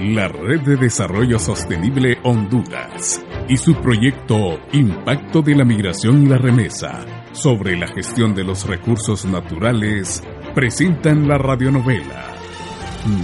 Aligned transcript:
La 0.00 0.26
Red 0.28 0.62
de 0.62 0.76
Desarrollo 0.76 1.38
Sostenible 1.38 2.18
Honduras 2.24 3.24
y 3.48 3.56
su 3.56 3.74
proyecto 3.74 4.58
Impacto 4.72 5.42
de 5.42 5.54
la 5.54 5.64
Migración 5.64 6.22
y 6.22 6.28
la 6.28 6.38
Remesa 6.38 7.04
sobre 7.32 7.76
la 7.76 7.86
gestión 7.86 8.34
de 8.34 8.42
los 8.42 8.66
recursos 8.66 9.26
naturales 9.26 10.22
presentan 10.54 11.28
la 11.28 11.36
radionovela 11.36 12.32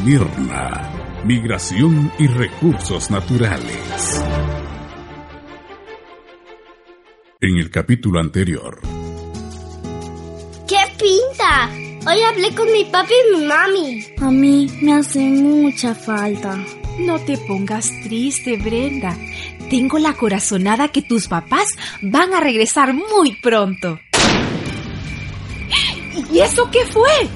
Mirna, 0.05 1.23
Migración 1.25 2.11
y 2.19 2.27
Recursos 2.27 3.11
Naturales. 3.11 4.25
En 7.41 7.57
el 7.57 7.71
capítulo 7.71 8.19
anterior. 8.21 8.98
Hoy 12.11 12.23
hablé 12.23 12.55
con 12.55 12.73
mi 12.73 12.87
papi 12.87 13.13
y 13.13 13.37
mi 13.37 13.45
mami. 13.45 14.07
A 14.23 14.31
mí 14.31 14.67
me 14.81 14.95
hace 14.95 15.19
mucha 15.19 15.95
falta. 15.95 16.57
No 17.01 17.19
te 17.19 17.37
pongas 17.37 17.93
triste, 18.03 18.57
Brenda. 18.57 19.15
Tengo 19.69 19.99
la 19.99 20.15
corazonada 20.15 20.89
que 20.89 21.03
tus 21.03 21.29
papás 21.29 21.67
van 22.01 22.33
a 22.33 22.41
regresar 22.41 22.95
muy 22.95 23.37
pronto. 23.43 24.01
¿Y 26.33 26.39
eso 26.41 26.71
qué 26.71 26.87
fue? 26.87 27.29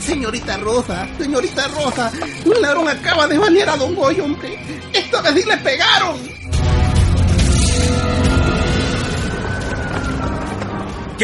Señorita 0.00 0.56
Rosa, 0.56 1.06
señorita 1.16 1.68
Rosa, 1.68 2.12
un 2.44 2.60
ladrón 2.60 2.88
acaba 2.88 3.28
de 3.28 3.38
banear 3.38 3.70
a 3.70 3.76
Don 3.76 3.94
Goyo, 3.94 4.24
hombre. 4.24 4.58
Esta 4.92 5.22
vez 5.22 5.34
sí 5.34 5.48
le 5.48 5.56
pegaron. 5.58 6.43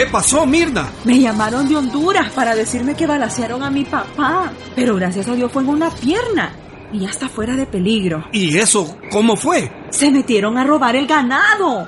¿Qué 0.00 0.06
pasó, 0.06 0.46
Mirna? 0.46 0.88
Me 1.04 1.20
llamaron 1.20 1.68
de 1.68 1.76
Honduras 1.76 2.32
para 2.32 2.54
decirme 2.54 2.94
que 2.94 3.06
balacearon 3.06 3.62
a 3.62 3.70
mi 3.70 3.84
papá, 3.84 4.50
pero 4.74 4.96
gracias 4.96 5.28
a 5.28 5.34
Dios 5.34 5.52
fue 5.52 5.62
en 5.62 5.68
una 5.68 5.90
pierna 5.90 6.54
y 6.90 7.00
ya 7.00 7.10
está 7.10 7.28
fuera 7.28 7.54
de 7.54 7.66
peligro. 7.66 8.24
¿Y 8.32 8.56
eso 8.56 8.96
cómo 9.12 9.36
fue? 9.36 9.70
Se 9.90 10.10
metieron 10.10 10.56
a 10.56 10.64
robar 10.64 10.96
el 10.96 11.06
ganado. 11.06 11.86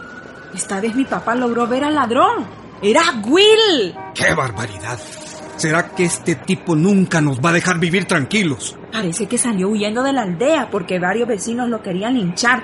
Esta 0.55 0.79
vez 0.79 0.95
mi 0.95 1.07
papá 1.07 1.35
logró 1.35 1.67
ver 1.67 1.85
al 1.85 1.95
ladrón. 1.95 2.47
Era 2.83 3.01
Will. 3.25 3.95
¡Qué 4.15 4.35
barbaridad! 4.35 5.01
¿Será 5.57 5.95
que 5.95 6.05
este 6.05 6.35
tipo 6.35 6.77
nunca 6.77 7.23
nos 7.23 7.41
va 7.41 7.49
a 7.49 7.55
dejar 7.55 7.79
vivir 7.79 8.05
tranquilos? 8.05 8.77
Parece 8.93 9.27
que 9.27 9.39
salió 9.39 9.71
huyendo 9.71 10.03
de 10.03 10.13
la 10.13 10.21
aldea 10.21 10.69
porque 10.71 10.99
varios 10.99 11.29
vecinos 11.29 11.71
lo 11.71 11.81
querían 11.81 12.19
hinchar. 12.19 12.63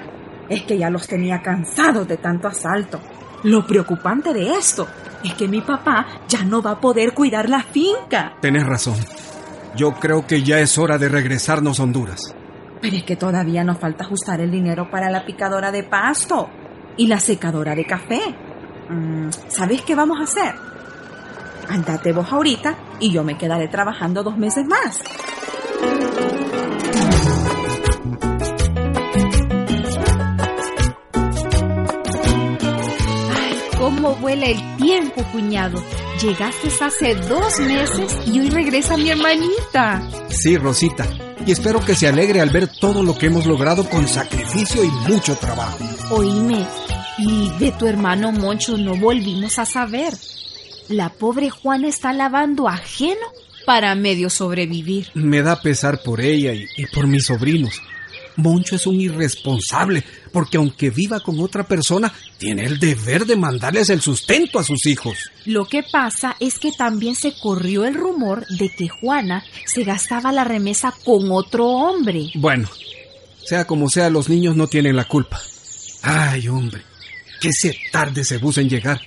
Es 0.50 0.64
que 0.64 0.76
ya 0.76 0.90
los 0.90 1.06
tenía 1.08 1.40
cansados 1.40 2.06
de 2.06 2.18
tanto 2.18 2.48
asalto. 2.48 3.00
Lo 3.44 3.66
preocupante 3.66 4.32
de 4.32 4.50
esto 4.52 4.86
es 5.22 5.34
que 5.34 5.48
mi 5.48 5.60
papá 5.60 6.06
ya 6.28 6.44
no 6.44 6.62
va 6.62 6.72
a 6.72 6.80
poder 6.80 7.14
cuidar 7.14 7.48
la 7.48 7.62
finca. 7.62 8.34
Tenés 8.40 8.66
razón. 8.66 8.96
Yo 9.76 9.94
creo 9.94 10.26
que 10.26 10.42
ya 10.42 10.58
es 10.58 10.76
hora 10.78 10.98
de 10.98 11.08
regresarnos 11.08 11.78
a 11.78 11.84
Honduras. 11.84 12.34
Pero 12.80 12.96
es 12.96 13.04
que 13.04 13.16
todavía 13.16 13.64
nos 13.64 13.78
falta 13.78 14.04
ajustar 14.04 14.40
el 14.40 14.50
dinero 14.50 14.90
para 14.90 15.10
la 15.10 15.24
picadora 15.24 15.70
de 15.70 15.84
pasto 15.84 16.48
y 16.96 17.06
la 17.06 17.20
secadora 17.20 17.74
de 17.74 17.84
café. 17.84 18.20
Mm, 18.88 19.30
¿Sabes 19.48 19.82
qué 19.82 19.94
vamos 19.94 20.18
a 20.20 20.24
hacer? 20.24 20.54
Andate 21.68 22.12
vos 22.12 22.32
ahorita 22.32 22.76
y 23.00 23.10
yo 23.12 23.22
me 23.24 23.36
quedaré 23.36 23.68
trabajando 23.68 24.22
dos 24.22 24.36
meses 24.36 24.66
más. 24.66 25.02
¿Cómo 33.88 34.14
vuela 34.16 34.44
el 34.44 34.76
tiempo, 34.76 35.24
cuñado? 35.32 35.82
Llegaste 36.20 36.68
hace 36.84 37.14
dos 37.14 37.58
meses 37.60 38.18
y 38.26 38.38
hoy 38.38 38.50
regresa 38.50 38.98
mi 38.98 39.08
hermanita. 39.08 40.06
Sí, 40.28 40.58
Rosita. 40.58 41.06
Y 41.46 41.52
espero 41.52 41.80
que 41.80 41.94
se 41.94 42.06
alegre 42.06 42.42
al 42.42 42.50
ver 42.50 42.68
todo 42.68 43.02
lo 43.02 43.16
que 43.16 43.28
hemos 43.28 43.46
logrado 43.46 43.88
con 43.88 44.06
sacrificio 44.06 44.84
y 44.84 44.90
mucho 45.10 45.36
trabajo. 45.36 45.78
Oíme, 46.10 46.66
y 47.16 47.48
de 47.58 47.72
tu 47.72 47.86
hermano 47.86 48.30
Moncho 48.30 48.76
no 48.76 48.94
volvimos 48.94 49.58
a 49.58 49.64
saber. 49.64 50.12
La 50.90 51.08
pobre 51.08 51.48
Juana 51.48 51.88
está 51.88 52.12
lavando 52.12 52.68
ajeno 52.68 53.26
para 53.64 53.94
medio 53.94 54.28
sobrevivir. 54.28 55.08
Me 55.14 55.40
da 55.40 55.62
pesar 55.62 56.02
por 56.02 56.20
ella 56.20 56.52
y, 56.52 56.66
y 56.76 56.84
por 56.88 57.06
mis 57.06 57.24
sobrinos. 57.24 57.80
Moncho 58.38 58.76
es 58.76 58.86
un 58.86 59.00
irresponsable, 59.00 60.04
porque 60.32 60.56
aunque 60.56 60.90
viva 60.90 61.20
con 61.20 61.40
otra 61.40 61.66
persona, 61.66 62.12
tiene 62.38 62.64
el 62.64 62.78
deber 62.78 63.26
de 63.26 63.36
mandarles 63.36 63.90
el 63.90 64.00
sustento 64.00 64.60
a 64.60 64.64
sus 64.64 64.86
hijos. 64.86 65.18
Lo 65.44 65.66
que 65.66 65.82
pasa 65.82 66.36
es 66.38 66.58
que 66.58 66.70
también 66.70 67.16
se 67.16 67.34
corrió 67.40 67.84
el 67.84 67.94
rumor 67.94 68.46
de 68.46 68.70
que 68.70 68.88
Juana 68.88 69.44
se 69.66 69.82
gastaba 69.82 70.30
la 70.30 70.44
remesa 70.44 70.94
con 71.04 71.30
otro 71.32 71.66
hombre. 71.66 72.30
Bueno, 72.34 72.68
sea 73.44 73.66
como 73.66 73.88
sea, 73.88 74.08
los 74.08 74.28
niños 74.28 74.54
no 74.54 74.68
tienen 74.68 74.94
la 74.94 75.08
culpa. 75.08 75.40
Ay, 76.02 76.46
hombre, 76.46 76.82
que 77.40 77.52
se 77.52 77.76
tarde 77.90 78.20
ese 78.20 78.38
bus 78.38 78.58
en 78.58 78.68
llegar. 78.68 79.00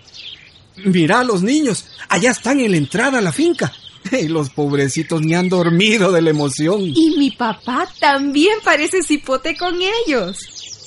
Mira 0.83 1.19
a 1.19 1.23
los 1.23 1.41
niños, 1.41 1.85
allá 2.09 2.31
están 2.31 2.59
en 2.59 2.71
la 2.71 2.77
entrada 2.77 3.19
a 3.19 3.21
la 3.21 3.31
finca. 3.31 3.71
Y 4.11 4.27
los 4.27 4.49
pobrecitos 4.49 5.21
ni 5.21 5.35
han 5.35 5.49
dormido 5.49 6.11
de 6.11 6.21
la 6.21 6.31
emoción. 6.31 6.81
Y 6.81 7.15
mi 7.17 7.31
papá 7.31 7.87
también 7.99 8.59
parece 8.63 9.03
cipote 9.03 9.55
con 9.55 9.75
ellos. 10.05 10.37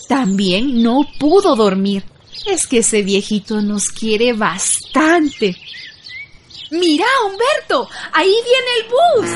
También 0.08 0.82
no 0.82 1.06
pudo 1.19 1.56
dormir. 1.56 2.04
Es 2.47 2.66
que 2.66 2.78
ese 2.78 3.02
viejito 3.02 3.62
nos 3.62 3.88
quiere 3.88 4.32
bastante. 4.32 5.56
Mira, 6.70 7.06
Humberto, 7.26 7.88
ahí 8.12 8.34
viene 8.44 8.70
el 8.80 8.86
bus. 8.91 9.31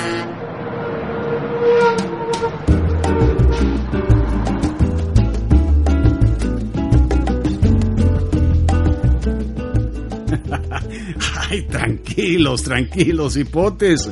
Ay, 11.50 11.62
tranquilos, 11.62 12.62
tranquilos, 12.62 13.36
hipotes, 13.36 14.10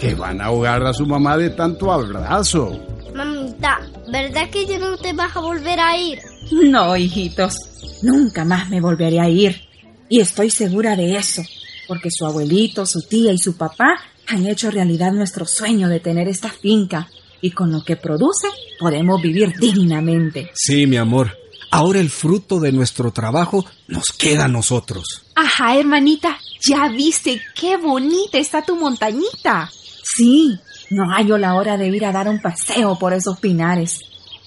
que 0.00 0.14
van 0.14 0.40
a 0.40 0.46
ahogar 0.46 0.84
a 0.84 0.92
su 0.92 1.06
mamá 1.06 1.36
de 1.36 1.50
tanto 1.50 1.92
abrazo. 1.92 2.78
Mamita, 3.14 3.80
¿verdad 4.12 4.50
que 4.50 4.66
ya 4.66 4.78
no 4.78 4.96
te 4.96 5.12
vas 5.12 5.34
a 5.36 5.40
volver 5.40 5.80
a 5.80 5.96
ir? 5.98 6.18
No, 6.52 6.96
hijitos, 6.96 7.54
nunca 8.02 8.44
más 8.44 8.68
me 8.68 8.80
volveré 8.80 9.20
a 9.20 9.28
ir. 9.28 9.60
Y 10.08 10.20
estoy 10.20 10.50
segura 10.50 10.94
de 10.94 11.16
eso, 11.16 11.42
porque 11.88 12.10
su 12.10 12.26
abuelito, 12.26 12.86
su 12.86 13.02
tía 13.02 13.32
y 13.32 13.38
su 13.38 13.56
papá 13.56 13.96
han 14.28 14.46
hecho 14.46 14.70
realidad 14.70 15.12
nuestro 15.12 15.44
sueño 15.46 15.88
de 15.88 16.00
tener 16.00 16.28
esta 16.28 16.50
finca. 16.50 17.08
Y 17.40 17.50
con 17.50 17.70
lo 17.70 17.82
que 17.82 17.96
produce 17.96 18.48
podemos 18.78 19.20
vivir 19.20 19.52
dignamente. 19.60 20.50
Sí, 20.54 20.86
mi 20.86 20.96
amor. 20.96 21.30
Ahora 21.76 22.00
el 22.00 22.08
fruto 22.08 22.58
de 22.58 22.72
nuestro 22.72 23.10
trabajo 23.10 23.66
nos 23.86 24.06
queda 24.06 24.46
a 24.46 24.48
nosotros. 24.48 25.26
Ajá, 25.34 25.76
hermanita, 25.76 26.38
ya 26.66 26.88
viste 26.88 27.42
qué 27.54 27.76
bonita 27.76 28.38
está 28.38 28.62
tu 28.62 28.76
montañita. 28.76 29.70
Sí, 30.02 30.58
no 30.88 31.04
hallo 31.14 31.36
la 31.36 31.54
hora 31.54 31.76
de 31.76 31.88
ir 31.88 32.06
a 32.06 32.12
dar 32.12 32.28
un 32.28 32.40
paseo 32.40 32.98
por 32.98 33.12
esos 33.12 33.38
pinares. 33.40 34.00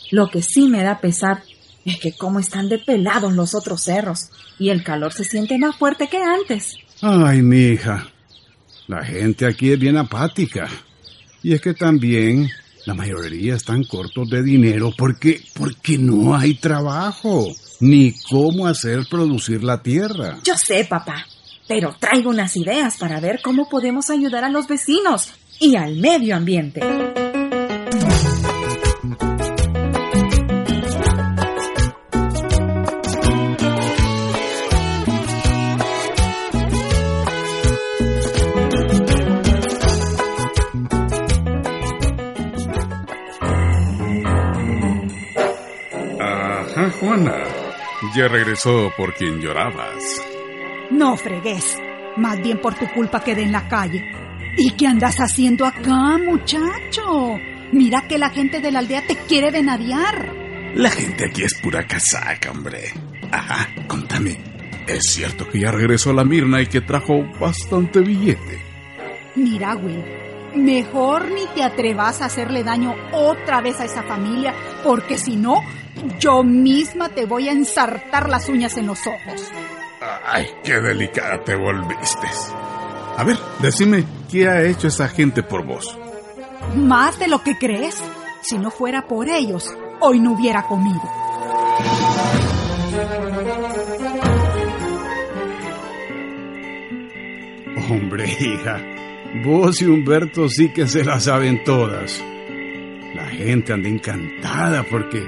Lo 0.10 0.32
que 0.32 0.42
sí 0.42 0.68
me 0.70 0.82
da 0.82 1.02
pesar 1.02 1.44
es 1.86 2.00
que 2.00 2.14
como 2.14 2.40
están 2.40 2.68
de 2.68 2.80
pelados 2.80 3.32
los 3.34 3.54
otros 3.54 3.84
cerros 3.84 4.32
y 4.58 4.70
el 4.70 4.84
calor 4.84 5.14
se 5.14 5.24
siente 5.24 5.60
más 5.60 5.76
fuerte 5.76 6.08
que 6.08 6.18
antes. 6.18 6.78
Ay, 7.00 7.44
mi 7.44 7.60
hija, 7.60 8.08
la 8.88 9.06
gente 9.06 9.46
aquí 9.46 9.72
es 9.72 9.80
bien 9.80 9.98
apática. 9.98 10.68
Y 11.44 11.54
es 11.54 11.62
que 11.62 11.76
también 11.76 12.50
la 12.86 12.94
mayoría 12.94 13.56
están 13.56 13.84
cortos 13.84 14.30
de 14.30 14.44
dinero 14.44 14.92
porque, 14.98 15.42
porque 15.54 15.98
no 15.98 16.36
hay 16.36 16.56
trabajo, 16.56 17.48
ni 17.80 18.14
cómo 18.30 18.68
hacer 18.68 19.06
producir 19.10 19.64
la 19.64 19.82
tierra. 19.82 20.40
Yo 20.44 20.56
sé, 20.56 20.86
papá, 20.86 21.26
pero 21.68 21.96
traigo 22.00 22.30
unas 22.30 22.56
ideas 22.56 22.98
para 22.98 23.20
ver 23.20 23.42
cómo 23.44 23.70
podemos 23.70 24.10
ayudar 24.10 24.44
a 24.44 24.50
los 24.50 24.68
vecinos 24.68 25.30
y 25.60 25.76
al 25.76 25.98
medio 25.98 26.36
ambiente. 26.36 26.82
Ya 48.16 48.28
regresó 48.28 48.92
por 48.96 49.14
quien 49.14 49.40
llorabas. 49.42 50.22
No 50.92 51.16
fregues. 51.18 51.78
Más 52.18 52.42
bien 52.42 52.60
por 52.60 52.74
tu 52.76 52.88
culpa 52.94 53.24
quedé 53.24 53.44
en 53.44 53.52
la 53.52 53.68
calle. 53.68 54.04
¿Y 54.58 54.72
qué 54.72 54.88
andas 54.88 55.18
haciendo 55.18 55.66
acá, 55.66 56.18
muchacho? 56.18 57.38
Mira 57.72 58.08
que 58.08 58.18
la 58.18 58.30
gente 58.30 58.62
de 58.62 58.72
la 58.72 58.80
aldea 58.80 59.06
te 59.06 59.16
quiere 59.16 59.52
venadear. 59.52 60.34
La 60.76 60.90
gente 60.90 61.26
aquí 61.26 61.44
es 61.44 61.54
pura 61.62 61.86
casaca, 61.86 62.52
hombre. 62.52 62.92
Ajá, 63.32 63.68
contame. 63.88 64.38
¿Es 64.88 65.04
cierto 65.14 65.48
que 65.48 65.60
ya 65.60 65.72
regresó 65.72 66.14
la 66.14 66.24
Mirna 66.24 66.62
y 66.62 66.68
que 66.68 66.82
trajo 66.82 67.24
bastante 67.40 68.00
billete? 68.02 68.60
Mira, 69.36 69.76
Will, 69.76 70.04
mejor 70.56 71.30
ni 71.32 71.46
te 71.48 71.64
atrevas 71.64 72.22
a 72.22 72.26
hacerle 72.26 72.64
daño 72.64 72.96
otra 73.12 73.62
vez 73.62 73.80
a 73.80 73.86
esa 73.86 74.04
familia, 74.04 74.54
porque 74.84 75.18
si 75.18 75.36
no, 75.36 75.62
yo 76.20 76.44
misma 76.44 77.10
te 77.10 77.26
voy 77.26 77.50
a 77.50 77.52
ensartar 77.52 78.30
las 78.30 78.50
uñas 78.50 78.78
en 78.78 78.88
los 78.88 79.00
ojos. 79.06 79.52
Ay, 80.26 80.48
qué 80.64 80.80
delicada 80.80 81.44
te 81.44 81.56
volviste. 81.56 82.28
A 83.18 83.24
ver, 83.24 83.38
decime, 83.60 84.06
¿qué 84.32 84.48
ha 84.48 84.64
hecho 84.64 84.88
esa 84.88 85.08
gente 85.08 85.44
por 85.44 85.66
vos? 85.66 85.98
Más 86.76 87.20
de 87.20 87.28
lo 87.28 87.44
que 87.44 87.58
crees. 87.58 88.02
Si 88.42 88.58
no 88.58 88.72
fuera 88.72 89.08
por 89.08 89.28
ellos, 89.28 89.74
hoy 90.00 90.20
no 90.20 90.32
hubiera 90.32 90.64
comido. 90.64 91.02
Hombre, 97.90 98.26
hija, 98.40 98.80
vos 99.44 99.82
y 99.82 99.86
Humberto 99.86 100.50
sí 100.50 100.70
que 100.70 100.88
se 100.88 101.04
la 101.04 101.20
saben 101.20 101.64
todas. 101.64 102.24
La 103.16 103.28
gente 103.28 103.74
anda 103.74 103.90
encantada 103.90 104.84
porque, 104.84 105.24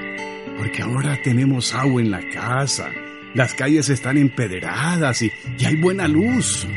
porque 0.58 0.82
ahora 0.82 1.18
tenemos 1.24 1.74
agua 1.74 2.02
en 2.02 2.12
la 2.12 2.22
casa. 2.30 2.90
Las 3.34 3.54
calles 3.54 3.90
están 3.90 4.18
empedradas 4.18 5.22
y, 5.22 5.32
y 5.58 5.66
hay 5.66 5.76
buena 5.76 6.08
luz. 6.08 6.68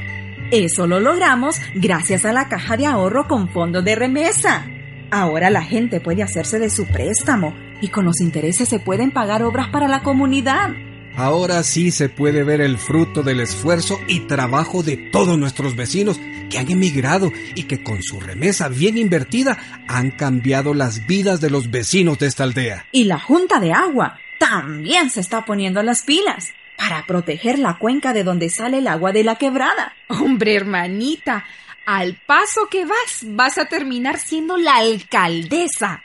Eso 0.50 0.86
lo 0.86 1.00
logramos 1.00 1.60
gracias 1.74 2.24
a 2.24 2.32
la 2.32 2.48
caja 2.48 2.76
de 2.76 2.86
ahorro 2.86 3.26
con 3.26 3.48
fondos 3.48 3.84
de 3.84 3.94
remesa. 3.94 4.66
Ahora 5.10 5.50
la 5.50 5.62
gente 5.62 6.00
puede 6.00 6.22
hacerse 6.22 6.58
de 6.58 6.70
su 6.70 6.86
préstamo 6.86 7.54
y 7.80 7.88
con 7.88 8.04
los 8.04 8.20
intereses 8.20 8.68
se 8.68 8.78
pueden 8.78 9.10
pagar 9.10 9.42
obras 9.42 9.68
para 9.68 9.88
la 9.88 10.02
comunidad. 10.02 10.70
Ahora 11.16 11.62
sí 11.62 11.92
se 11.92 12.08
puede 12.08 12.42
ver 12.42 12.60
el 12.60 12.76
fruto 12.76 13.22
del 13.22 13.38
esfuerzo 13.38 14.00
y 14.08 14.20
trabajo 14.20 14.82
de 14.82 14.96
todos 14.96 15.38
nuestros 15.38 15.76
vecinos 15.76 16.18
que 16.50 16.58
han 16.58 16.70
emigrado 16.70 17.32
y 17.54 17.64
que 17.64 17.84
con 17.84 18.02
su 18.02 18.18
remesa 18.18 18.68
bien 18.68 18.98
invertida 18.98 19.56
han 19.86 20.10
cambiado 20.10 20.74
las 20.74 21.06
vidas 21.06 21.40
de 21.40 21.50
los 21.50 21.70
vecinos 21.70 22.18
de 22.18 22.26
esta 22.26 22.42
aldea. 22.42 22.86
Y 22.90 23.04
la 23.04 23.20
Junta 23.20 23.60
de 23.60 23.72
Agua 23.72 24.18
también 24.40 25.08
se 25.08 25.20
está 25.20 25.44
poniendo 25.44 25.82
las 25.84 26.02
pilas 26.02 26.52
para 26.76 27.06
proteger 27.06 27.60
la 27.60 27.78
cuenca 27.78 28.12
de 28.12 28.24
donde 28.24 28.50
sale 28.50 28.78
el 28.78 28.88
agua 28.88 29.12
de 29.12 29.22
la 29.22 29.36
quebrada. 29.36 29.94
Hombre, 30.08 30.56
hermanita, 30.56 31.44
al 31.86 32.14
paso 32.26 32.68
que 32.68 32.84
vas, 32.84 33.20
vas 33.22 33.56
a 33.58 33.66
terminar 33.66 34.18
siendo 34.18 34.56
la 34.56 34.78
alcaldesa. 34.78 36.02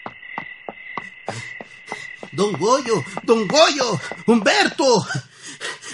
Don 2.31 2.53
Goyo, 2.53 3.03
don 3.23 3.47
Goyo, 3.47 3.99
Humberto. 4.25 5.05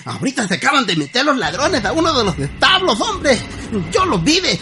Ahorita 0.05 0.47
se 0.47 0.55
acaban 0.55 0.85
de 0.85 0.95
meter 0.95 1.25
los 1.25 1.37
ladrones 1.37 1.83
a 1.85 1.91
uno 1.91 2.13
de 2.13 2.23
los 2.23 2.37
establos, 2.37 2.99
hombre. 3.01 3.39
Yo 3.91 4.05
los 4.05 4.23
vi 4.23 4.39
de, 4.39 4.59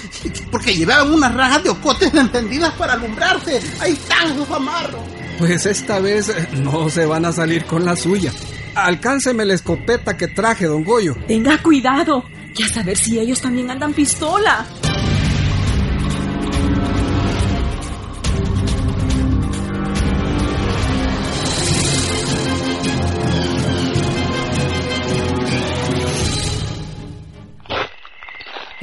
porque 0.52 0.76
llevaban 0.76 1.12
unas 1.12 1.34
rajas 1.34 1.64
de 1.64 1.70
ocotes 1.70 2.14
encendidas 2.14 2.74
para 2.76 2.94
alumbrarse. 2.94 3.62
Ahí 3.82 3.94
están 3.94 4.38
los 4.38 4.50
amarros. 4.50 5.02
Pues 5.40 5.66
esta 5.66 6.00
vez 6.00 6.32
no 6.54 6.90
se 6.90 7.06
van 7.06 7.26
a 7.26 7.34
salir 7.34 7.66
con 7.66 7.84
la 7.84 7.96
suya. 7.96 8.32
Alcánceme 8.76 9.46
la 9.46 9.56
escopeta 9.56 10.16
que 10.16 10.28
traje, 10.28 10.66
don 10.66 10.84
Goyo. 10.84 11.16
Tenga 11.28 11.62
cuidado. 11.62 12.24
Ya 12.54 12.68
saber 12.68 12.96
si 12.96 13.20
ellos 13.20 13.42
también 13.42 13.70
andan 13.72 13.94
pistola. 13.94 14.66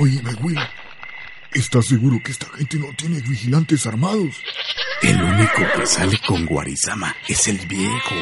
Óyeme, 0.01 0.33
Will. 0.43 0.59
¿Estás 1.53 1.89
seguro 1.89 2.19
que 2.25 2.33
esta 2.33 2.47
gente 2.57 2.79
no 2.79 2.87
tiene 2.97 3.21
vigilantes 3.21 3.85
armados? 3.85 4.43
El 5.03 5.23
único 5.23 5.63
que 5.77 5.87
sale 5.87 6.19
con 6.27 6.47
Guarizama 6.47 7.15
es 7.29 7.49
el 7.49 7.59
viejo. 7.67 8.15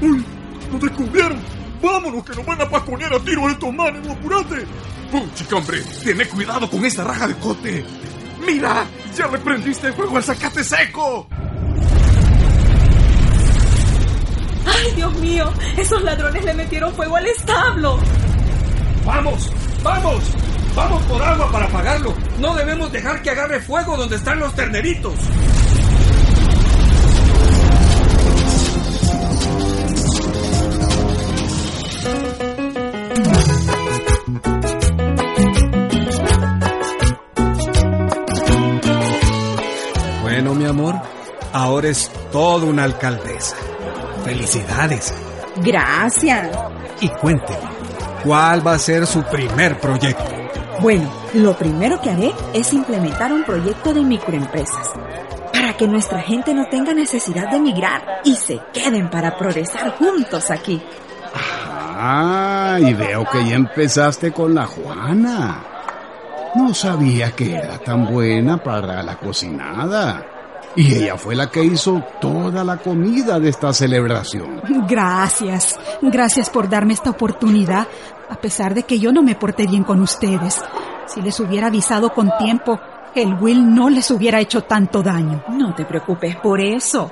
¡Uy! 0.00 0.24
¡Nos 0.72 0.80
descubrieron! 0.80 1.38
¡Vámonos 1.82 2.24
que 2.24 2.36
nos 2.36 2.46
van 2.46 2.62
a 2.62 2.70
paconear 2.70 3.12
a 3.12 3.18
tiro 3.20 3.50
estos 3.50 3.74
manes! 3.74 4.08
¡Apurate! 4.08 4.64
chica, 5.34 5.56
hombre! 5.56 5.82
¡Tiene 6.02 6.26
cuidado 6.26 6.70
con 6.70 6.86
esta 6.86 7.04
raja 7.04 7.28
de 7.28 7.34
cote! 7.34 7.84
¡Mira! 8.46 8.86
¡Ya 9.14 9.26
le 9.26 9.38
prendiste 9.40 9.92
fuego 9.92 10.16
al 10.16 10.24
zacate 10.24 10.64
seco! 10.64 11.28
¡Ay, 14.66 14.92
Dios 14.94 15.14
mío! 15.18 15.52
Esos 15.76 16.02
ladrones 16.02 16.44
le 16.44 16.54
metieron 16.54 16.94
fuego 16.94 17.16
al 17.16 17.26
establo. 17.26 17.98
¡Vamos! 19.04 19.50
¡Vamos! 19.82 20.22
¡Vamos 20.74 21.02
por 21.04 21.22
agua 21.22 21.50
para 21.50 21.66
apagarlo! 21.66 22.14
No 22.38 22.54
debemos 22.54 22.92
dejar 22.92 23.22
que 23.22 23.30
agarre 23.30 23.60
fuego 23.60 23.96
donde 23.96 24.16
están 24.16 24.40
los 24.40 24.54
terneritos. 24.54 25.14
Bueno, 40.22 40.54
mi 40.54 40.66
amor, 40.66 40.94
ahora 41.52 41.88
es 41.88 42.10
toda 42.30 42.66
una 42.66 42.84
alcaldesa. 42.84 43.56
Felicidades. 44.26 45.14
Gracias. 45.58 46.50
Y 47.00 47.08
cuénteme, 47.08 47.60
¿cuál 48.24 48.66
va 48.66 48.72
a 48.72 48.78
ser 48.78 49.06
su 49.06 49.22
primer 49.22 49.78
proyecto? 49.78 50.24
Bueno, 50.80 51.08
lo 51.34 51.56
primero 51.56 52.00
que 52.00 52.10
haré 52.10 52.32
es 52.52 52.72
implementar 52.72 53.32
un 53.32 53.44
proyecto 53.44 53.94
de 53.94 54.02
microempresas 54.02 54.90
para 55.52 55.76
que 55.76 55.86
nuestra 55.86 56.20
gente 56.20 56.52
no 56.54 56.66
tenga 56.66 56.92
necesidad 56.92 57.48
de 57.50 57.58
emigrar 57.58 58.20
y 58.24 58.34
se 58.34 58.60
queden 58.72 59.08
para 59.10 59.38
progresar 59.38 59.96
juntos 59.96 60.50
aquí. 60.50 60.82
Ah, 61.32 62.78
y 62.80 62.94
veo 62.94 63.24
que 63.30 63.48
ya 63.48 63.54
empezaste 63.54 64.32
con 64.32 64.56
la 64.56 64.66
Juana. 64.66 65.62
No 66.56 66.74
sabía 66.74 67.30
que 67.30 67.54
era 67.54 67.78
tan 67.78 68.12
buena 68.12 68.56
para 68.56 69.04
la 69.04 69.16
cocinada. 69.16 70.35
Y 70.76 70.94
ella 70.94 71.16
fue 71.16 71.34
la 71.34 71.50
que 71.50 71.64
hizo 71.64 72.02
toda 72.20 72.62
la 72.62 72.76
comida 72.76 73.40
de 73.40 73.48
esta 73.48 73.72
celebración. 73.72 74.60
Gracias, 74.86 75.78
gracias 76.02 76.50
por 76.50 76.68
darme 76.68 76.92
esta 76.92 77.10
oportunidad, 77.10 77.88
a 78.28 78.36
pesar 78.36 78.74
de 78.74 78.82
que 78.82 78.98
yo 78.98 79.10
no 79.10 79.22
me 79.22 79.34
porté 79.34 79.66
bien 79.66 79.84
con 79.84 80.02
ustedes. 80.02 80.62
Si 81.06 81.22
les 81.22 81.40
hubiera 81.40 81.68
avisado 81.68 82.12
con 82.12 82.30
tiempo, 82.38 82.78
el 83.14 83.34
Will 83.34 83.74
no 83.74 83.88
les 83.88 84.10
hubiera 84.10 84.40
hecho 84.40 84.64
tanto 84.64 85.02
daño. 85.02 85.42
No 85.48 85.74
te 85.74 85.86
preocupes 85.86 86.36
por 86.36 86.60
eso. 86.60 87.10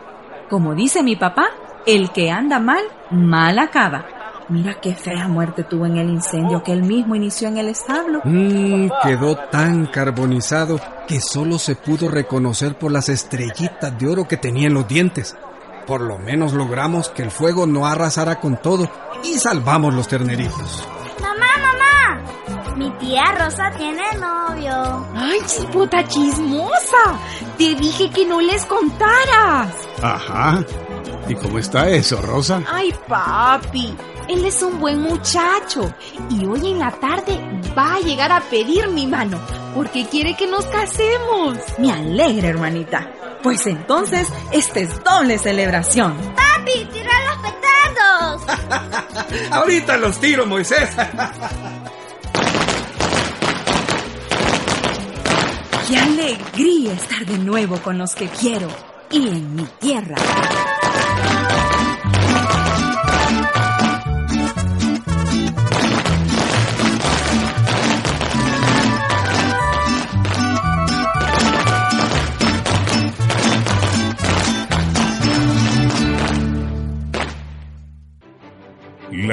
Como 0.50 0.74
dice 0.74 1.02
mi 1.02 1.16
papá, 1.16 1.46
el 1.86 2.10
que 2.10 2.30
anda 2.30 2.58
mal, 2.58 2.84
mal 3.10 3.58
acaba. 3.58 4.04
Mira 4.48 4.78
qué 4.80 4.94
fea 4.94 5.26
muerte 5.26 5.64
tuvo 5.64 5.86
en 5.86 5.96
el 5.96 6.10
incendio 6.10 6.62
que 6.62 6.72
él 6.72 6.82
mismo 6.82 7.14
inició 7.14 7.48
en 7.48 7.56
el 7.56 7.68
establo. 7.68 8.20
Mm, 8.24 8.88
quedó 9.02 9.36
tan 9.36 9.86
carbonizado 9.86 10.78
que 11.08 11.20
solo 11.20 11.58
se 11.58 11.76
pudo 11.76 12.08
reconocer 12.08 12.76
por 12.76 12.92
las 12.92 13.08
estrellitas 13.08 13.98
de 13.98 14.06
oro 14.06 14.28
que 14.28 14.36
tenía 14.36 14.66
en 14.66 14.74
los 14.74 14.86
dientes. 14.86 15.34
Por 15.86 16.02
lo 16.02 16.18
menos 16.18 16.52
logramos 16.52 17.08
que 17.08 17.22
el 17.22 17.30
fuego 17.30 17.66
no 17.66 17.86
arrasara 17.86 18.38
con 18.40 18.56
todo 18.60 18.90
y 19.22 19.38
salvamos 19.38 19.94
los 19.94 20.08
terneritos. 20.08 20.86
Mamá, 21.20 21.46
mamá, 21.58 22.76
mi 22.76 22.90
tía 22.98 23.24
Rosa 23.38 23.70
tiene 23.78 24.02
novio. 24.20 25.06
¡Ay, 25.14 25.38
chipota 25.46 26.06
chismosa! 26.06 27.18
Te 27.56 27.74
dije 27.74 28.10
que 28.10 28.26
no 28.26 28.40
les 28.40 28.64
contaras. 28.66 29.74
Ajá. 30.02 30.64
¿Y 31.28 31.34
cómo 31.34 31.58
está 31.58 31.88
eso, 31.88 32.20
Rosa? 32.20 32.62
Ay, 32.70 32.94
papi, 33.08 33.96
él 34.28 34.44
es 34.44 34.62
un 34.62 34.80
buen 34.80 35.00
muchacho 35.02 35.94
y 36.30 36.46
hoy 36.46 36.70
en 36.70 36.78
la 36.78 36.90
tarde 36.92 37.38
va 37.76 37.94
a 37.94 38.00
llegar 38.00 38.32
a 38.32 38.40
pedir 38.40 38.88
mi 38.88 39.06
mano 39.06 39.40
porque 39.74 40.06
quiere 40.06 40.34
que 40.36 40.46
nos 40.46 40.64
casemos. 40.66 41.58
Me 41.78 41.92
alegra, 41.92 42.48
hermanita. 42.48 43.10
Pues 43.42 43.66
entonces, 43.66 44.28
esta 44.52 44.80
es 44.80 45.02
doble 45.04 45.38
celebración. 45.38 46.16
Papi, 46.34 46.88
tira 46.92 47.12
los 47.26 47.36
petardos. 47.52 49.50
Ahorita 49.50 49.96
los 49.98 50.18
tiro, 50.18 50.46
Moisés. 50.46 50.88
Qué 55.88 55.98
alegría 55.98 56.94
estar 56.94 57.26
de 57.26 57.38
nuevo 57.38 57.76
con 57.82 57.98
los 57.98 58.14
que 58.14 58.28
quiero 58.28 58.68
y 59.10 59.28
en 59.28 59.54
mi 59.54 59.64
tierra. 59.78 60.16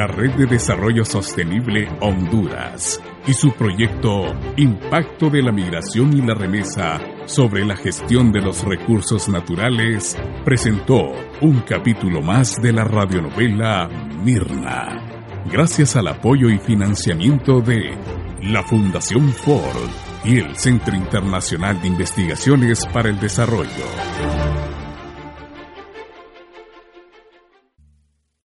La 0.01 0.07
Red 0.07 0.31
de 0.31 0.47
Desarrollo 0.47 1.05
Sostenible 1.05 1.87
Honduras 1.99 2.99
y 3.27 3.35
su 3.35 3.51
proyecto 3.51 4.33
Impacto 4.57 5.29
de 5.29 5.43
la 5.43 5.51
Migración 5.51 6.17
y 6.17 6.23
la 6.25 6.33
Remesa 6.33 6.99
sobre 7.25 7.63
la 7.63 7.75
gestión 7.75 8.31
de 8.31 8.41
los 8.41 8.63
recursos 8.63 9.29
naturales 9.29 10.17
presentó 10.43 11.11
un 11.41 11.59
capítulo 11.59 12.19
más 12.23 12.55
de 12.63 12.73
la 12.73 12.83
radionovela 12.83 13.89
Mirna, 14.23 15.43
gracias 15.51 15.95
al 15.95 16.07
apoyo 16.07 16.49
y 16.49 16.57
financiamiento 16.57 17.61
de 17.61 17.95
la 18.41 18.63
Fundación 18.63 19.29
Ford 19.29 19.91
y 20.25 20.39
el 20.39 20.55
Centro 20.57 20.95
Internacional 20.95 21.79
de 21.79 21.89
Investigaciones 21.89 22.87
para 22.87 23.09
el 23.09 23.19
Desarrollo. 23.19 24.70